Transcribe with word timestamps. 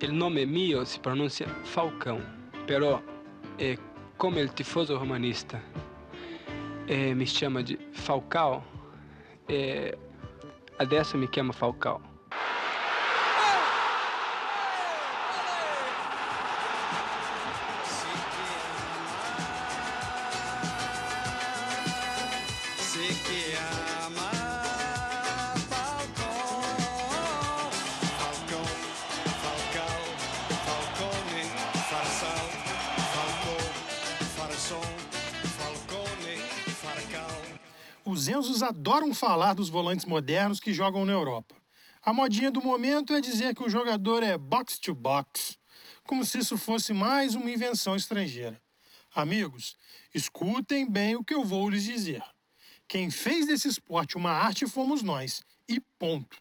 il 0.00 0.12
nome 0.12 0.44
mio 0.44 0.84
si 0.84 1.00
pronuncia 1.00 1.46
Falcão, 1.62 2.20
però 2.64 3.00
eh, 3.56 3.78
come 4.16 4.40
il 4.40 4.52
tifoso 4.52 4.96
romanista 4.96 5.60
eh, 6.84 7.14
mi 7.14 7.24
chiama 7.24 7.62
di 7.62 7.76
Falcao, 7.90 8.64
eh, 9.46 9.96
adesso 10.76 11.16
mi 11.16 11.28
chiama 11.28 11.52
Falcao. 11.52 12.07
Os 38.28 38.34
Enzos 38.34 38.62
adoram 38.62 39.14
falar 39.14 39.54
dos 39.54 39.70
volantes 39.70 40.04
modernos 40.04 40.60
que 40.60 40.70
jogam 40.70 41.02
na 41.06 41.12
Europa. 41.12 41.54
A 42.02 42.12
modinha 42.12 42.50
do 42.50 42.60
momento 42.60 43.14
é 43.14 43.22
dizer 43.22 43.54
que 43.54 43.62
o 43.62 43.70
jogador 43.70 44.22
é 44.22 44.36
box 44.36 44.78
to 44.78 44.94
box, 44.94 45.56
como 46.04 46.22
se 46.26 46.36
isso 46.36 46.58
fosse 46.58 46.92
mais 46.92 47.34
uma 47.34 47.50
invenção 47.50 47.96
estrangeira. 47.96 48.60
Amigos, 49.14 49.78
escutem 50.14 50.86
bem 50.90 51.16
o 51.16 51.24
que 51.24 51.32
eu 51.32 51.42
vou 51.42 51.70
lhes 51.70 51.84
dizer. 51.84 52.22
Quem 52.86 53.10
fez 53.10 53.46
desse 53.46 53.66
esporte 53.66 54.18
uma 54.18 54.32
arte 54.32 54.66
fomos 54.66 55.02
nós, 55.02 55.42
e 55.66 55.80
ponto. 55.98 56.36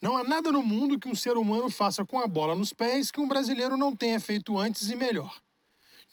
Não 0.00 0.16
há 0.16 0.24
nada 0.24 0.50
no 0.50 0.62
mundo 0.62 0.98
que 0.98 1.08
um 1.08 1.14
ser 1.14 1.36
humano 1.36 1.68
faça 1.68 2.02
com 2.02 2.18
a 2.18 2.26
bola 2.26 2.54
nos 2.54 2.72
pés 2.72 3.10
que 3.10 3.20
um 3.20 3.28
brasileiro 3.28 3.76
não 3.76 3.94
tenha 3.94 4.18
feito 4.18 4.58
antes 4.58 4.88
e 4.88 4.96
melhor. 4.96 5.38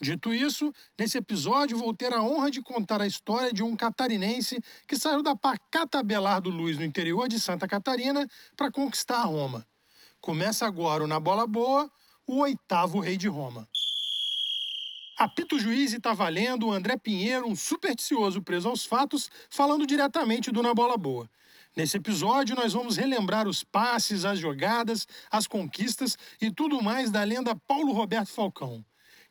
Dito 0.00 0.34
isso, 0.34 0.72
nesse 0.98 1.18
episódio 1.18 1.78
vou 1.78 1.94
ter 1.94 2.12
a 2.12 2.22
honra 2.22 2.50
de 2.50 2.60
contar 2.60 3.00
a 3.00 3.06
história 3.06 3.52
de 3.52 3.62
um 3.62 3.76
catarinense 3.76 4.60
que 4.88 4.96
saiu 4.96 5.22
da 5.22 5.36
pacata 5.36 6.02
Belardo 6.02 6.50
Luz 6.50 6.76
no 6.76 6.84
interior 6.84 7.28
de 7.28 7.38
Santa 7.38 7.68
Catarina 7.68 8.28
para 8.56 8.70
conquistar 8.70 9.22
Roma. 9.22 9.66
Começa 10.20 10.66
agora 10.66 11.04
o 11.04 11.06
Na 11.06 11.20
Bola 11.20 11.46
Boa, 11.46 11.90
o 12.26 12.38
oitavo 12.38 12.98
rei 12.98 13.16
de 13.16 13.28
Roma. 13.28 13.68
Apito 15.16 15.60
juiz 15.60 15.92
e 15.92 16.00
tá 16.00 16.12
valendo 16.12 16.66
o 16.66 16.72
André 16.72 16.96
Pinheiro, 16.96 17.46
um 17.46 17.54
supersticioso 17.54 18.42
preso 18.42 18.68
aos 18.68 18.84
fatos, 18.84 19.30
falando 19.48 19.86
diretamente 19.86 20.50
do 20.50 20.60
Na 20.60 20.74
Bola 20.74 20.96
Boa. 20.96 21.30
Nesse 21.76 21.96
episódio, 21.96 22.56
nós 22.56 22.72
vamos 22.72 22.96
relembrar 22.96 23.46
os 23.46 23.62
passes, 23.62 24.24
as 24.24 24.40
jogadas, 24.40 25.06
as 25.30 25.46
conquistas 25.46 26.18
e 26.40 26.50
tudo 26.50 26.82
mais 26.82 27.12
da 27.12 27.22
lenda 27.22 27.54
Paulo 27.54 27.92
Roberto 27.92 28.30
Falcão. 28.30 28.84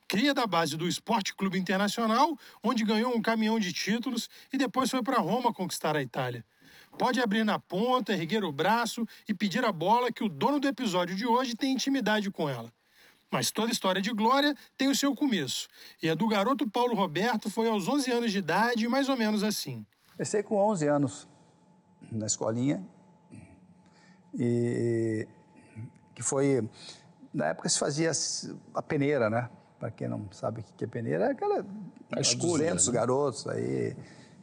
Cria 0.07 0.33
da 0.33 0.45
base 0.45 0.77
do 0.77 0.87
Esporte 0.87 1.33
Clube 1.33 1.57
Internacional, 1.57 2.37
onde 2.63 2.83
ganhou 2.83 3.15
um 3.15 3.21
caminhão 3.21 3.59
de 3.59 3.73
títulos 3.73 4.29
e 4.51 4.57
depois 4.57 4.89
foi 4.89 5.01
para 5.01 5.19
Roma 5.19 5.53
conquistar 5.53 5.95
a 5.95 6.01
Itália. 6.01 6.45
Pode 6.97 7.19
abrir 7.19 7.43
na 7.43 7.57
ponta, 7.57 8.13
erguer 8.13 8.43
o 8.43 8.51
braço 8.51 9.05
e 9.27 9.33
pedir 9.33 9.65
a 9.65 9.71
bola 9.71 10.11
que 10.11 10.23
o 10.23 10.29
dono 10.29 10.59
do 10.59 10.67
episódio 10.67 11.15
de 11.15 11.25
hoje 11.25 11.55
tem 11.55 11.73
intimidade 11.73 12.29
com 12.29 12.47
ela. 12.47 12.71
Mas 13.31 13.49
toda 13.49 13.71
história 13.71 13.99
de 13.99 14.11
glória 14.11 14.55
tem 14.77 14.89
o 14.89 14.95
seu 14.95 15.15
começo. 15.15 15.67
E 16.01 16.07
a 16.07 16.13
do 16.13 16.27
garoto 16.27 16.69
Paulo 16.69 16.93
Roberto 16.93 17.49
foi 17.49 17.67
aos 17.67 17.87
11 17.87 18.11
anos 18.11 18.31
de 18.31 18.37
idade, 18.37 18.87
mais 18.87 19.09
ou 19.09 19.17
menos 19.17 19.41
assim. 19.41 19.83
Comecei 20.11 20.43
com 20.43 20.55
11 20.55 20.87
anos 20.87 21.27
na 22.11 22.27
escolinha 22.27 22.85
e 24.37 25.27
que 26.13 26.21
foi 26.21 26.69
na 27.33 27.47
época 27.47 27.67
se 27.69 27.79
fazia 27.79 28.11
a 28.75 28.81
peneira, 28.83 29.29
né? 29.29 29.49
Para 29.83 29.91
quem 29.91 30.07
não 30.07 30.25
sabe 30.31 30.61
o 30.61 30.63
que 30.77 30.85
é 30.85 30.87
peneira, 30.87 31.25
é 31.25 31.31
aquela 31.31 31.65
A 32.15 32.21
escolha, 32.21 32.67
200 32.73 32.87
né? 32.87 32.93
garotos 32.93 33.47
aí. 33.49 33.93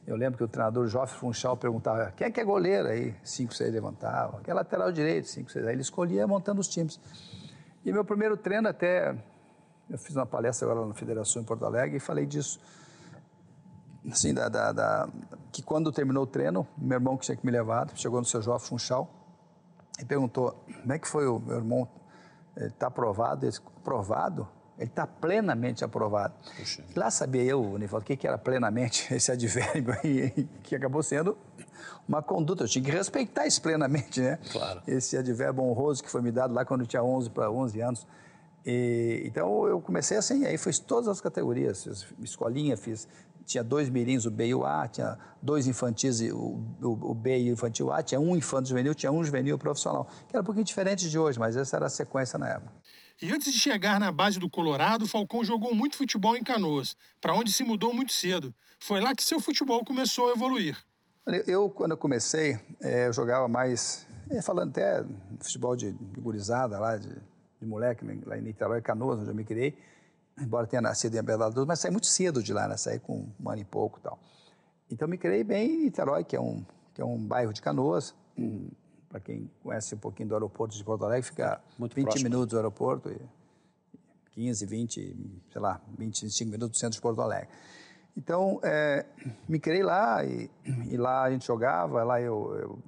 Eu 0.07 0.15
lembro 0.15 0.37
que 0.37 0.45
o 0.45 0.49
treinador 0.49 0.87
Joffre 0.87 1.19
Funchal 1.19 1.57
perguntava 1.57 2.11
quem 2.15 2.27
é 2.27 2.31
que 2.31 2.39
é 2.39 2.45
goleiro 2.45 2.89
aí, 2.89 3.15
cinco, 3.25 3.55
seis 3.55 3.73
levantavam, 3.73 4.41
quem 4.43 4.53
é 4.53 4.55
lateral 4.55 4.93
direito, 4.93 5.29
cinco, 5.29 5.51
seis. 5.51 5.65
Aí 5.67 5.73
ele 5.73 5.81
escolhia 5.81 6.27
montando 6.27 6.61
os 6.61 6.69
times. 6.69 7.01
E 7.87 7.91
meu 7.91 8.05
primeiro 8.05 8.37
treino 8.37 8.69
até 8.69 9.17
eu 9.89 9.97
fiz 9.97 10.15
uma 10.15 10.27
palestra 10.27 10.71
agora 10.71 10.87
na 10.87 10.93
Federação 10.93 11.41
em 11.41 11.45
Porto 11.47 11.65
Alegre 11.65 11.97
e 11.97 12.01
falei 12.01 12.27
disso 12.27 12.61
assim, 14.13 14.35
da, 14.35 14.47
da- 14.51 14.73
da- 14.73 15.09
que 15.51 15.63
quando 15.63 15.91
terminou 15.91 16.25
o 16.25 16.27
treino, 16.27 16.69
meu 16.77 16.97
irmão 16.97 17.17
que 17.17 17.25
tinha 17.25 17.37
que 17.37 17.47
me 17.47 17.51
levado, 17.51 17.93
chegou 17.97 18.21
no 18.21 18.27
seu 18.27 18.43
Joffre 18.43 18.69
Funchal 18.69 19.09
e 19.99 20.05
perguntou, 20.05 20.53
como 20.83 20.93
é 20.93 20.99
que 20.99 21.09
foi 21.09 21.27
o 21.27 21.39
meu 21.39 21.57
irmão? 21.57 21.89
Ele 22.57 22.67
está 22.67 22.89
aprovado? 22.89 23.47
Ele 23.47 23.51
disse, 23.53 23.63
aprovado? 23.79 24.47
Ele 24.81 24.89
está 24.89 25.07
plenamente 25.07 25.85
aprovado. 25.85 26.33
Puxa. 26.57 26.83
Lá 26.97 27.11
sabia 27.11 27.43
eu, 27.43 27.77
Nivaldo, 27.79 28.03
o 28.03 28.07
que 28.07 28.17
que 28.17 28.27
era 28.27 28.39
plenamente 28.39 29.07
esse 29.13 29.31
advérbio 29.31 29.95
aí, 30.03 30.49
que 30.63 30.75
acabou 30.75 31.03
sendo 31.03 31.37
uma 32.09 32.23
conduta. 32.23 32.65
Eu 32.65 32.69
tinha 32.69 32.83
que 32.83 32.91
respeitar 32.91 33.47
isso 33.47 33.61
plenamente, 33.61 34.23
né? 34.23 34.39
Claro. 34.51 34.83
Esse 34.87 35.19
advérbio 35.19 35.63
honroso 35.63 36.03
que 36.03 36.11
foi 36.11 36.23
me 36.23 36.33
dado 36.33 36.55
lá 36.55 36.65
quando 36.65 36.81
eu 36.81 36.87
tinha 36.87 37.03
11 37.03 37.29
para 37.29 37.51
11 37.51 37.81
anos. 37.83 38.07
E, 38.65 39.23
então 39.27 39.67
eu 39.67 39.83
comecei 39.83 40.17
assim, 40.17 40.47
aí 40.47 40.57
fiz 40.57 40.79
todas 40.79 41.09
as 41.09 41.21
categorias, 41.21 41.85
fiz 41.85 42.07
escolinha, 42.23 42.75
fiz 42.77 43.07
tinha 43.45 43.65
dois 43.65 43.91
mirins, 43.91 44.27
o 44.27 44.31
B 44.31 44.47
e 44.47 44.55
o 44.55 44.65
A, 44.65 44.87
tinha 44.87 45.19
dois 45.43 45.67
infantis, 45.67 46.21
o, 46.21 46.63
o, 46.81 47.11
o 47.11 47.15
B 47.15 47.39
e 47.39 47.51
o 47.51 47.53
infantil 47.53 47.93
A, 47.93 48.03
tinha 48.03 48.21
um 48.21 48.37
infanto 48.37 48.69
juvenil, 48.69 48.95
tinha 48.95 49.11
um 49.11 49.25
juvenil 49.25 49.59
profissional, 49.59 50.07
que 50.29 50.37
era 50.37 50.41
um 50.41 50.45
pouquinho 50.45 50.65
diferente 50.65 51.11
de 51.11 51.19
hoje, 51.19 51.39
mas 51.39 51.57
essa 51.57 51.77
era 51.77 51.87
a 51.87 51.91
sequência 51.91 52.39
na 52.39 52.49
época. 52.49 52.73
E 53.23 53.31
antes 53.31 53.53
de 53.53 53.59
chegar 53.59 54.01
na 54.01 54.11
base 54.11 54.39
do 54.39 54.49
Colorado, 54.49 55.07
Falcão 55.07 55.45
jogou 55.45 55.75
muito 55.75 55.95
futebol 55.95 56.35
em 56.35 56.43
Canoas, 56.43 56.97
para 57.21 57.35
onde 57.35 57.53
se 57.53 57.63
mudou 57.63 57.93
muito 57.93 58.15
cedo. 58.15 58.55
Foi 58.79 58.99
lá 58.99 59.15
que 59.15 59.23
seu 59.23 59.39
futebol 59.39 59.85
começou 59.85 60.31
a 60.31 60.33
evoluir. 60.33 60.79
Eu, 61.47 61.69
quando 61.69 61.91
eu 61.91 61.99
comecei, 61.99 62.59
eh, 62.81 63.09
eu 63.09 63.13
jogava 63.13 63.47
mais, 63.47 64.07
eh, 64.31 64.41
falando 64.41 64.71
até 64.71 65.05
futebol 65.39 65.77
de, 65.77 65.93
de 65.93 66.21
gurizada 66.21 66.79
lá, 66.79 66.97
de, 66.97 67.11
de 67.61 67.67
moleque, 67.67 68.07
né, 68.07 68.19
lá 68.25 68.39
em 68.39 68.41
Niterói, 68.41 68.81
Canoas, 68.81 69.21
onde 69.21 69.29
eu 69.29 69.35
me 69.35 69.45
criei, 69.45 69.77
embora 70.41 70.67
tenha 70.67 70.81
nascido 70.81 71.15
em 71.15 71.19
Abelado 71.19 71.55
Luz, 71.55 71.69
mas 71.69 71.79
saí 71.79 71.91
muito 71.91 72.07
cedo 72.07 72.43
de 72.43 72.55
lá, 72.55 72.67
né? 72.67 72.79
saí 72.79 72.99
com 72.99 73.29
um 73.39 73.51
ano 73.51 73.61
e 73.61 73.65
pouco 73.67 73.99
e 73.99 74.03
tal. 74.03 74.19
Então 74.91 75.07
me 75.07 75.19
criei 75.19 75.45
bem 75.45 75.71
em 75.71 75.85
Niterói, 75.85 76.25
que 76.25 76.35
é 76.35 76.41
um, 76.41 76.65
que 76.95 77.03
é 77.03 77.05
um 77.05 77.19
bairro 77.19 77.53
de 77.53 77.61
Canoas, 77.61 78.15
para 79.11 79.19
quem 79.19 79.51
conhece 79.63 79.95
um 79.95 79.99
pouquinho 79.99 80.29
do 80.29 80.35
aeroporto 80.37 80.77
de 80.77 80.85
Porto 80.85 81.05
Alegre, 81.05 81.23
fica 81.23 81.61
Muito 81.77 81.95
20 81.97 82.05
próximo. 82.05 82.25
minutos 82.31 82.49
do 82.49 82.57
aeroporto, 82.57 83.11
e 83.11 83.21
15, 84.31 84.65
20, 84.65 85.17
sei 85.53 85.61
lá, 85.61 85.81
25 85.99 86.51
minutos 86.51 86.79
do 86.79 86.81
centro 86.81 86.95
de 86.95 87.03
Porto 87.03 87.21
Alegre. 87.21 87.49
Então, 88.17 88.61
eh, 88.63 89.05
me 89.49 89.59
criei 89.59 89.83
lá 89.83 90.25
e, 90.25 90.49
e 90.89 90.97
lá 90.97 91.25
a 91.25 91.31
gente 91.31 91.45
jogava, 91.45 92.05
lá 92.05 92.21
eu, 92.21 92.55
eu, 92.55 92.79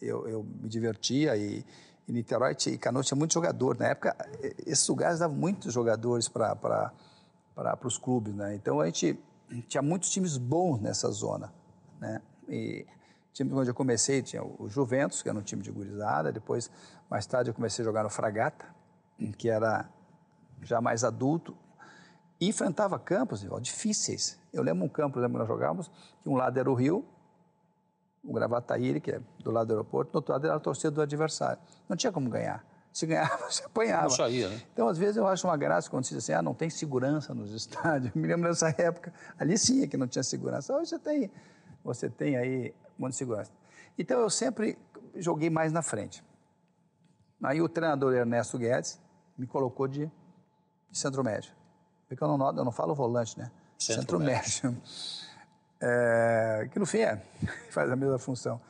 eu, 0.00 0.28
eu 0.28 0.42
me 0.44 0.68
divertia 0.68 1.36
e, 1.36 1.64
Niterói 2.06 2.56
e 2.66 2.78
Canoas 2.78 3.06
tinha 3.06 3.16
muito 3.16 3.32
jogador. 3.32 3.78
Na 3.78 3.86
época, 3.86 4.16
esses 4.66 4.86
lugares 4.88 5.20
davam 5.20 5.36
muitos 5.36 5.72
jogadores 5.72 6.28
para 6.28 6.92
os 7.84 7.96
clubes, 7.96 8.34
né? 8.34 8.54
Então, 8.54 8.80
a 8.80 8.86
gente 8.86 9.18
tinha 9.68 9.82
muitos 9.82 10.10
times 10.10 10.36
bons 10.36 10.80
nessa 10.80 11.08
zona, 11.10 11.52
né? 12.00 12.20
E 12.48 12.84
time 13.32 13.52
onde 13.52 13.70
eu 13.70 13.74
comecei 13.74 14.22
tinha 14.22 14.42
o 14.42 14.68
Juventus, 14.68 15.22
que 15.22 15.28
era 15.28 15.38
um 15.38 15.42
time 15.42 15.62
de 15.62 15.70
gurizada, 15.70 16.32
depois, 16.32 16.70
mais 17.08 17.26
tarde, 17.26 17.50
eu 17.50 17.54
comecei 17.54 17.82
a 17.82 17.86
jogar 17.86 18.02
no 18.02 18.10
Fragata, 18.10 18.66
que 19.36 19.48
era 19.48 19.88
já 20.62 20.80
mais 20.80 21.04
adulto, 21.04 21.56
e 22.40 22.48
enfrentava 22.48 22.98
campos 22.98 23.46
difíceis. 23.60 24.38
Eu 24.52 24.62
lembro 24.62 24.84
um 24.84 24.88
campo, 24.88 25.18
lembro 25.18 25.34
que 25.34 25.38
nós 25.40 25.48
jogávamos, 25.48 25.90
que 26.22 26.28
um 26.28 26.34
lado 26.34 26.58
era 26.58 26.70
o 26.70 26.74
Rio, 26.74 27.04
o 28.22 28.32
Gravataíri, 28.32 29.00
que 29.00 29.12
é 29.12 29.20
do 29.42 29.50
lado 29.50 29.68
do 29.68 29.72
aeroporto, 29.72 30.12
do 30.12 30.16
outro 30.16 30.32
lado 30.32 30.46
era 30.46 30.56
a 30.56 30.60
torcida 30.60 30.90
do 30.90 31.02
adversário. 31.02 31.60
Não 31.88 31.96
tinha 31.96 32.12
como 32.12 32.28
ganhar. 32.28 32.64
Se 32.92 33.06
ganhava, 33.06 33.48
se 33.50 33.62
apanhava. 33.64 34.04
Não 34.04 34.10
saía, 34.10 34.48
né? 34.48 34.62
Então, 34.72 34.88
às 34.88 34.98
vezes, 34.98 35.16
eu 35.16 35.26
acho 35.26 35.46
uma 35.46 35.56
graça 35.56 35.88
quando 35.88 36.04
se 36.04 36.14
diz 36.14 36.24
assim, 36.24 36.32
ah, 36.32 36.42
não 36.42 36.54
tem 36.54 36.68
segurança 36.68 37.32
nos 37.34 37.52
estádios. 37.54 38.12
Me 38.14 38.26
lembro 38.26 38.48
dessa 38.48 38.68
época, 38.76 39.12
ali 39.38 39.56
sim 39.56 39.82
é 39.82 39.86
que 39.86 39.96
não 39.96 40.06
tinha 40.06 40.22
segurança. 40.22 40.74
Hoje 40.74 40.90
você 40.90 40.98
tem, 40.98 41.30
você 41.84 42.08
tem 42.08 42.36
aí 42.36 42.74
um 42.98 43.02
monte 43.02 43.12
de 43.12 43.18
segurança. 43.18 43.50
Então, 43.98 44.20
eu 44.20 44.30
sempre 44.30 44.78
joguei 45.16 45.50
mais 45.50 45.72
na 45.72 45.82
frente. 45.82 46.22
Aí 47.42 47.60
o 47.60 47.68
treinador 47.68 48.14
Ernesto 48.14 48.58
Guedes 48.58 49.00
me 49.36 49.46
colocou 49.46 49.88
de, 49.88 50.10
de 50.90 50.98
centro 50.98 51.24
médio. 51.24 51.52
Porque 52.06 52.22
eu 52.22 52.28
não, 52.28 52.46
eu 52.48 52.64
não 52.64 52.72
falo 52.72 52.94
volante, 52.94 53.38
né? 53.38 53.50
Centro 53.78 54.18
médio. 54.18 54.76
É, 55.82 56.68
que 56.70 56.78
no 56.78 56.84
fim 56.84 56.98
é, 56.98 57.16
faz 57.72 57.90
a 57.90 57.96
mesma 57.96 58.18
função. 58.18 58.60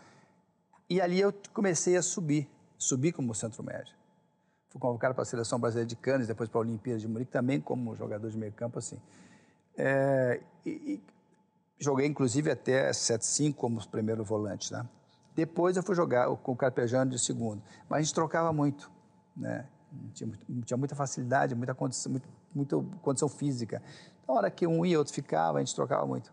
E 0.89 1.01
ali 1.01 1.21
eu 1.21 1.35
comecei 1.53 1.97
a 1.97 2.03
subir, 2.03 2.49
subir 2.79 3.11
como 3.11 3.35
centro 3.35 3.65
médio. 3.65 3.93
Fui 4.69 4.81
convocado 4.81 5.13
para 5.13 5.23
a 5.23 5.27
seleção 5.27 5.59
brasileira 5.59 5.89
de 5.89 5.97
Cannes, 5.97 6.29
depois 6.29 6.49
para 6.49 6.61
a 6.61 6.63
Olimpíada 6.63 7.01
de 7.01 7.09
Munique, 7.09 7.33
também 7.33 7.61
como 7.61 7.97
jogador 7.97 8.31
de 8.31 8.39
meio 8.39 8.53
campo, 8.53 8.79
assim. 8.79 8.97
É, 9.77 10.41
e, 10.65 10.71
e 10.71 11.03
joguei, 11.81 12.07
inclusive, 12.07 12.51
até 12.51 12.91
7-5 12.91 13.55
como 13.55 13.85
primeiro 13.89 14.23
volante, 14.23 14.73
né? 14.73 14.87
Depois 15.35 15.77
eu 15.77 15.83
fui 15.83 15.95
jogar 15.95 16.29
com 16.37 16.53
o 16.53 16.57
Carpejano 16.57 17.11
de 17.11 17.19
segundo. 17.19 17.63
Mas 17.89 17.99
a 17.99 18.03
gente 18.03 18.15
trocava 18.15 18.53
muito, 18.53 18.91
né? 19.37 19.67
Tinha, 20.13 20.31
tinha 20.65 20.77
muita 20.77 20.95
facilidade, 20.95 21.55
muita 21.55 21.75
condição, 21.75 22.13
muito, 22.13 22.29
muita 22.55 22.77
condição 23.01 23.29
física. 23.29 23.83
Então, 24.23 24.35
a 24.35 24.39
hora 24.39 24.51
que 24.51 24.67
um 24.67 24.85
ia, 24.85 24.99
outro 24.99 25.13
ficava, 25.13 25.59
a 25.59 25.61
gente 25.61 25.75
trocava 25.75 26.07
muito. 26.07 26.33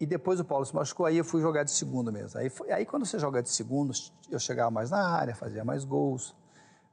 E 0.00 0.06
depois 0.06 0.38
o 0.38 0.44
Paulo 0.44 0.64
se 0.64 0.74
machucou, 0.74 1.06
aí 1.06 1.16
eu 1.16 1.24
fui 1.24 1.40
jogar 1.40 1.64
de 1.64 1.70
segundo 1.70 2.12
mesmo. 2.12 2.38
Aí, 2.38 2.50
foi, 2.50 2.70
aí 2.70 2.84
quando 2.84 3.06
você 3.06 3.18
joga 3.18 3.42
de 3.42 3.48
segundo, 3.48 3.92
eu 4.30 4.38
chegava 4.38 4.70
mais 4.70 4.90
na 4.90 5.02
área, 5.08 5.34
fazia 5.34 5.64
mais 5.64 5.84
gols. 5.84 6.34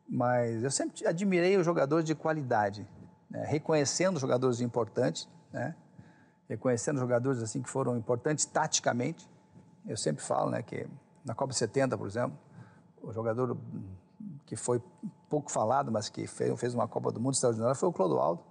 Mas 0.07 0.63
eu 0.63 0.71
sempre 0.71 1.05
admirei 1.07 1.57
os 1.57 1.65
jogadores 1.65 2.05
de 2.05 2.15
qualidade, 2.15 2.87
né? 3.29 3.43
reconhecendo 3.45 4.19
jogadores 4.19 4.61
importantes, 4.61 5.27
né? 5.51 5.75
Reconhecendo 6.47 6.99
jogadores 6.99 7.41
assim 7.41 7.61
que 7.61 7.69
foram 7.69 7.97
importantes 7.97 8.45
taticamente. 8.45 9.29
Eu 9.85 9.97
sempre 9.97 10.23
falo 10.23 10.49
né, 10.49 10.61
que 10.61 10.87
na 11.23 11.33
Copa 11.33 11.53
70, 11.53 11.97
por 11.97 12.07
exemplo, 12.07 12.37
o 13.01 13.11
jogador 13.11 13.57
que 14.45 14.55
foi 14.55 14.81
pouco 15.29 15.51
falado, 15.51 15.91
mas 15.91 16.09
que 16.09 16.27
fez, 16.27 16.59
fez 16.59 16.73
uma 16.73 16.87
Copa 16.87 17.11
do 17.11 17.19
Mundo 17.19 17.33
extraordinária 17.33 17.75
foi 17.75 17.89
o 17.89 17.93
Clodoaldo. 17.93 18.41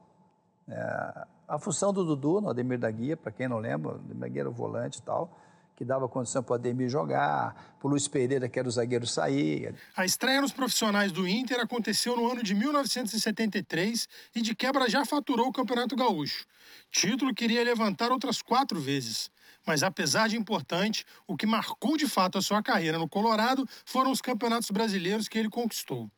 É, 0.68 1.26
a 1.46 1.58
função 1.58 1.92
do 1.92 2.04
Dudu 2.04 2.40
no 2.40 2.50
Ademir 2.50 2.78
da 2.78 2.90
Guia, 2.90 3.16
para 3.16 3.30
quem 3.30 3.48
não 3.48 3.58
lembra, 3.58 3.92
o 3.92 3.94
Ademir 3.94 4.16
da 4.16 4.28
Guia 4.28 4.42
era 4.42 4.50
o 4.50 4.52
volante 4.52 4.98
e 4.98 5.02
tal, 5.02 5.30
que 5.76 5.84
dava 5.84 6.08
condição 6.08 6.42
para 6.42 6.52
o 6.52 6.54
Ademir 6.54 6.88
jogar, 6.88 7.76
para 7.78 7.86
o 7.86 7.90
Luiz 7.90 8.06
Pereira, 8.06 8.48
que 8.48 8.58
era 8.58 8.68
o 8.68 8.70
zagueiro, 8.70 9.06
sair. 9.06 9.74
A 9.96 10.04
estreia 10.04 10.40
nos 10.40 10.52
profissionais 10.52 11.10
do 11.10 11.26
Inter 11.26 11.60
aconteceu 11.60 12.16
no 12.16 12.30
ano 12.30 12.42
de 12.42 12.54
1973 12.54 14.08
e 14.34 14.40
de 14.40 14.54
quebra 14.54 14.88
já 14.88 15.04
faturou 15.04 15.48
o 15.48 15.52
Campeonato 15.52 15.96
Gaúcho. 15.96 16.44
Título 16.90 17.34
que 17.34 17.44
iria 17.44 17.64
levantar 17.64 18.12
outras 18.12 18.40
quatro 18.40 18.80
vezes. 18.80 19.30
Mas 19.66 19.82
apesar 19.82 20.28
de 20.28 20.36
importante, 20.36 21.04
o 21.26 21.36
que 21.36 21.46
marcou 21.46 21.96
de 21.96 22.06
fato 22.06 22.38
a 22.38 22.42
sua 22.42 22.62
carreira 22.62 22.98
no 22.98 23.08
Colorado 23.08 23.66
foram 23.84 24.10
os 24.10 24.20
campeonatos 24.20 24.70
brasileiros 24.70 25.26
que 25.26 25.38
ele 25.38 25.48
conquistou. 25.48 26.10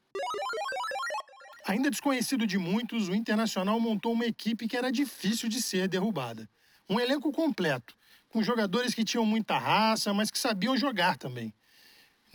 Ainda 1.66 1.90
desconhecido 1.90 2.46
de 2.46 2.58
muitos, 2.58 3.08
o 3.08 3.14
Internacional 3.14 3.80
montou 3.80 4.12
uma 4.12 4.24
equipe 4.24 4.68
que 4.68 4.76
era 4.76 4.92
difícil 4.92 5.48
de 5.48 5.60
ser 5.60 5.88
derrubada. 5.88 6.48
Um 6.88 7.00
elenco 7.00 7.32
completo, 7.32 7.96
com 8.36 8.42
jogadores 8.42 8.92
que 8.92 9.02
tinham 9.02 9.24
muita 9.24 9.56
raça, 9.56 10.12
mas 10.12 10.30
que 10.30 10.38
sabiam 10.38 10.76
jogar 10.76 11.16
também. 11.16 11.54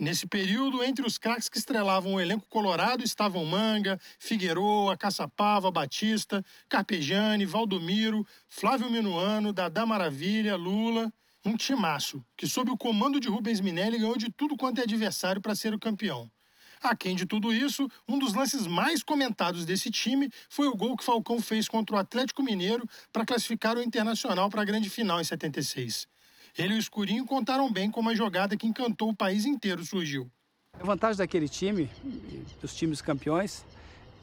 Nesse 0.00 0.26
período, 0.26 0.82
entre 0.82 1.06
os 1.06 1.16
craques 1.16 1.48
que 1.48 1.56
estrelavam 1.56 2.14
o 2.14 2.20
elenco 2.20 2.44
colorado 2.48 3.04
estavam 3.04 3.44
Manga, 3.46 4.00
Figueroa, 4.18 4.96
Caçapava, 4.96 5.70
Batista, 5.70 6.44
Carpegiani, 6.68 7.46
Valdomiro, 7.46 8.26
Flávio 8.48 8.90
Minuano, 8.90 9.52
Dadá 9.52 9.86
Maravilha, 9.86 10.56
Lula. 10.56 11.12
Um 11.44 11.56
timaço, 11.56 12.24
que 12.36 12.48
sob 12.48 12.72
o 12.72 12.76
comando 12.76 13.20
de 13.20 13.28
Rubens 13.28 13.60
Minelli 13.60 13.98
ganhou 13.98 14.16
de 14.16 14.28
tudo 14.28 14.56
quanto 14.56 14.80
é 14.80 14.82
adversário 14.82 15.40
para 15.40 15.54
ser 15.54 15.72
o 15.72 15.78
campeão. 15.78 16.28
Aquém 16.82 17.14
de 17.14 17.24
tudo 17.24 17.54
isso, 17.54 17.88
um 18.08 18.18
dos 18.18 18.34
lances 18.34 18.66
mais 18.66 19.04
comentados 19.04 19.64
desse 19.64 19.88
time 19.88 20.28
foi 20.48 20.66
o 20.66 20.74
gol 20.74 20.96
que 20.96 21.04
Falcão 21.04 21.40
fez 21.40 21.68
contra 21.68 21.94
o 21.94 21.98
Atlético 21.98 22.42
Mineiro 22.42 22.88
para 23.12 23.24
classificar 23.24 23.76
o 23.76 23.82
Internacional 23.82 24.50
para 24.50 24.62
a 24.62 24.64
grande 24.64 24.90
final 24.90 25.20
em 25.20 25.24
76. 25.24 26.08
Ele 26.58 26.74
e 26.74 26.76
o 26.76 26.80
Escurinho 26.80 27.24
contaram 27.24 27.72
bem 27.72 27.88
como 27.88 28.10
a 28.10 28.14
jogada 28.14 28.56
que 28.56 28.66
encantou 28.66 29.10
o 29.10 29.16
país 29.16 29.46
inteiro 29.46 29.84
surgiu. 29.84 30.30
A 30.72 30.84
vantagem 30.84 31.18
daquele 31.18 31.48
time, 31.48 31.88
dos 32.60 32.74
times 32.74 33.00
campeões, 33.00 33.64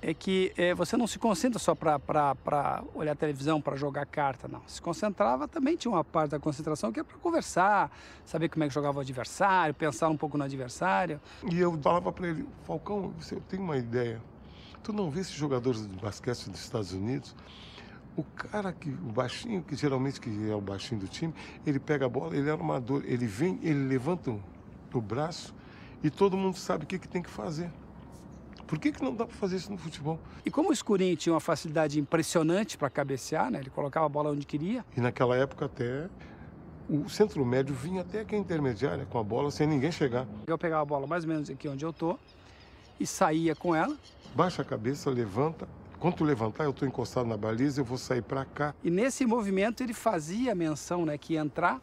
é 0.02 0.14
que 0.14 0.54
é, 0.58 0.74
você 0.74 0.96
não 0.96 1.08
se 1.08 1.20
concentra 1.20 1.60
só 1.60 1.76
para 1.76 2.84
olhar 2.94 3.16
televisão, 3.16 3.62
para 3.62 3.76
jogar 3.76 4.06
carta, 4.06 4.48
não. 4.48 4.62
Se 4.66 4.82
concentrava, 4.82 5.48
também 5.48 5.76
tinha 5.76 5.92
uma 5.92 6.04
parte 6.04 6.32
da 6.32 6.40
concentração 6.40 6.92
que 6.92 7.00
é 7.00 7.04
para 7.04 7.18
conversar, 7.18 7.92
saber 8.26 8.50
como 8.50 8.64
é 8.64 8.68
que 8.68 8.74
jogava 8.74 8.98
o 8.98 9.02
adversário, 9.02 9.74
pensar 9.74 10.10
um 10.10 10.18
pouco 10.18 10.38
no 10.38 10.44
adversário. 10.44 11.20
E 11.52 11.60
eu 11.60 11.78
falava 11.82 12.12
para 12.12 12.30
ele, 12.30 12.48
Falcão, 12.64 13.14
eu 13.32 13.42
tenho 13.42 13.64
uma 13.64 13.78
ideia. 13.78 14.22
Tu 14.84 14.94
não 14.94 15.10
vê 15.10 15.20
esses 15.22 15.34
jogadores 15.34 15.86
de 15.86 15.96
basquete 15.98 16.50
dos 16.50 16.62
Estados 16.62 16.94
Unidos? 16.94 17.36
O 18.16 18.24
cara 18.24 18.72
que, 18.72 18.90
o 18.90 19.12
baixinho, 19.12 19.62
que 19.62 19.76
geralmente 19.76 20.20
que 20.20 20.50
é 20.50 20.56
o 20.56 20.62
baixinho 20.62 21.02
do 21.02 21.08
time, 21.08 21.34
ele 21.66 21.80
pega 21.80 22.06
a 22.06 22.10
bola, 22.10 22.36
ele 22.36 22.50
é 22.50 22.52
armador, 22.52 23.04
ele 23.06 23.28
vem, 23.28 23.60
ele 23.62 23.88
levanta 23.88 24.32
o, 24.32 24.42
o 24.94 25.02
braço 25.02 25.54
e 26.02 26.10
todo 26.10 26.38
mundo 26.38 26.58
sabe 26.58 26.86
o 26.86 26.88
que, 26.88 26.98
que 26.98 27.08
tem 27.08 27.22
que 27.22 27.30
fazer. 27.30 27.70
Por 28.70 28.78
que, 28.78 28.92
que 28.92 29.04
não 29.04 29.16
dá 29.16 29.26
para 29.26 29.36
fazer 29.36 29.56
isso 29.56 29.72
no 29.72 29.80
futebol? 29.80 30.20
E 30.46 30.52
como 30.52 30.70
o 30.70 30.72
Escurinho 30.72 31.18
tinha 31.18 31.34
uma 31.34 31.40
facilidade 31.40 32.00
impressionante 32.00 32.78
para 32.78 32.88
cabecear, 32.88 33.50
né? 33.50 33.60
ele 33.60 33.72
colocava 33.72 34.06
a 34.06 34.10
bola 34.10 34.30
onde 34.30 34.46
queria. 34.46 34.86
E 34.96 35.02
naquela 35.02 35.36
época 35.36 35.66
até 35.66 36.08
o 36.88 37.10
centro 37.10 37.44
médio 37.44 37.74
vinha 37.74 38.02
até 38.02 38.22
aqui 38.22 38.36
a 38.36 38.38
intermediária 38.38 39.08
com 39.08 39.18
a 39.18 39.24
bola 39.24 39.50
sem 39.50 39.66
ninguém 39.66 39.92
chegar. 39.92 40.28
Eu 40.46 40.56
pegava 40.56 40.84
a 40.84 40.86
bola 40.86 41.08
mais 41.08 41.24
ou 41.24 41.32
menos 41.32 41.50
aqui 41.50 41.68
onde 41.68 41.84
eu 41.84 41.92
tô 41.92 42.16
e 43.00 43.08
saía 43.08 43.56
com 43.56 43.74
ela. 43.74 43.98
Baixa 44.36 44.62
a 44.62 44.66
cabeça, 44.66 45.10
levanta. 45.10 45.68
Quando 46.00 46.18
tu 46.18 46.24
levantar, 46.24 46.66
eu 46.66 46.70
estou 46.70 46.88
encostado 46.88 47.28
na 47.28 47.36
baliza, 47.36 47.82
eu 47.82 47.86
vou 47.86 47.98
sair 47.98 48.22
para 48.22 48.46
cá. 48.46 48.76
E 48.84 48.92
nesse 48.92 49.26
movimento 49.26 49.82
ele 49.82 49.96
fazia 49.96 50.54
menção, 50.54 51.08
né, 51.08 51.18
que 51.18 51.34
ia 51.34 51.42
entrar 51.42 51.82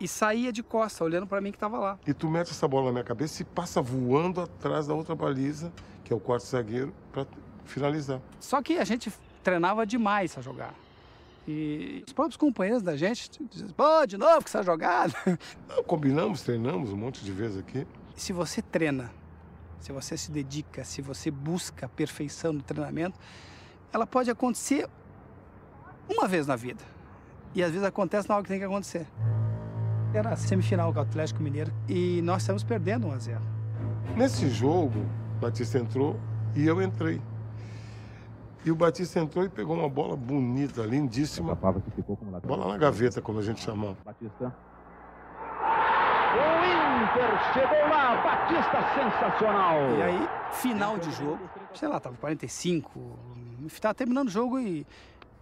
e 0.00 0.06
saía 0.06 0.52
de 0.52 0.62
costa, 0.62 1.04
olhando 1.04 1.26
para 1.26 1.40
mim 1.40 1.50
que 1.50 1.56
estava 1.56 1.78
lá. 1.78 1.98
E 2.06 2.14
tu 2.14 2.28
mete 2.28 2.50
essa 2.50 2.68
bola 2.68 2.86
na 2.86 2.92
minha 2.92 3.04
cabeça 3.04 3.42
e 3.42 3.44
passa 3.44 3.82
voando 3.82 4.40
atrás 4.40 4.86
da 4.86 4.94
outra 4.94 5.14
baliza, 5.14 5.72
que 6.04 6.12
é 6.12 6.16
o 6.16 6.20
quarto 6.20 6.46
zagueiro, 6.46 6.94
para 7.12 7.26
finalizar. 7.64 8.20
Só 8.40 8.62
que 8.62 8.78
a 8.78 8.84
gente 8.84 9.12
treinava 9.42 9.86
demais 9.86 10.32
essa 10.32 10.42
jogada. 10.42 10.74
E 11.46 12.04
os 12.06 12.12
próprios 12.12 12.36
companheiros 12.36 12.82
da 12.82 12.96
gente 12.96 13.30
diziam, 13.50 13.70
pô, 13.70 14.06
de 14.06 14.18
novo 14.18 14.36
com 14.36 14.44
essa 14.44 14.62
jogada. 14.62 15.14
Não, 15.66 15.82
combinamos, 15.82 16.42
treinamos 16.42 16.92
um 16.92 16.96
monte 16.96 17.24
de 17.24 17.32
vezes 17.32 17.58
aqui. 17.58 17.86
Se 18.14 18.32
você 18.32 18.60
treina, 18.60 19.10
se 19.80 19.90
você 19.90 20.16
se 20.16 20.30
dedica, 20.30 20.84
se 20.84 21.00
você 21.00 21.30
busca 21.30 21.86
a 21.86 21.88
perfeição 21.88 22.52
no 22.52 22.62
treinamento, 22.62 23.18
ela 23.92 24.06
pode 24.06 24.30
acontecer 24.30 24.88
uma 26.08 26.28
vez 26.28 26.46
na 26.46 26.54
vida. 26.54 26.84
E 27.54 27.62
às 27.62 27.70
vezes 27.70 27.86
acontece 27.86 28.28
na 28.28 28.34
hora 28.34 28.44
que 28.44 28.50
tem 28.50 28.58
que 28.58 28.66
acontecer. 28.66 29.06
Era 30.12 30.30
a 30.30 30.36
semifinal 30.36 30.92
com 30.92 30.98
o 30.98 31.02
Atlético 31.02 31.42
Mineiro 31.42 31.70
e 31.86 32.22
nós 32.22 32.42
estamos 32.42 32.64
perdendo 32.64 33.06
1 33.08 33.12
a 33.12 33.18
0. 33.18 33.40
Nesse 34.16 34.48
jogo, 34.48 35.00
o 35.36 35.40
Batista 35.40 35.78
entrou 35.78 36.18
e 36.56 36.66
eu 36.66 36.82
entrei. 36.82 37.20
E 38.64 38.70
o 38.70 38.74
Batista 38.74 39.20
entrou 39.20 39.44
e 39.44 39.48
pegou 39.48 39.76
uma 39.76 39.88
bola 39.88 40.16
bonita, 40.16 40.82
lindíssima. 40.82 41.56
que 41.84 41.90
ficou 41.90 42.16
como 42.16 42.30
lateral. 42.30 42.56
Bola 42.56 42.72
na 42.72 42.78
gaveta, 42.78 43.20
como 43.20 43.38
a 43.38 43.42
gente 43.42 43.60
chamava. 43.60 43.96
Batista. 44.04 44.54
O 46.34 46.58
Inter 47.02 47.52
chegou 47.52 47.88
lá, 47.88 48.22
Batista 48.22 48.78
sensacional. 48.94 49.78
E 49.98 50.02
aí, 50.02 50.28
final 50.52 50.98
de 50.98 51.10
jogo, 51.12 51.38
sei 51.74 51.88
lá, 51.88 52.00
tava 52.00 52.16
45, 52.16 52.98
estava 53.66 53.94
terminando 53.94 54.28
o 54.28 54.30
jogo 54.30 54.58
e 54.58 54.86